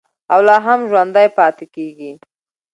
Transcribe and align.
او 0.33 0.39
لا 0.47 0.57
هم 0.65 0.79
ژوندی 0.89 1.27
پاتې 1.37 1.65
کیږي. 1.75 2.11